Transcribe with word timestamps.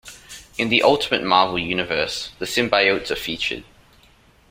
In 0.57 0.69
the 0.69 0.81
"Ultimate 0.81 1.21
Marvel" 1.23 1.59
universe, 1.59 2.31
the 2.39 2.45
Symbiotes 2.47 3.11
are 3.11 3.15
featured. 3.15 3.63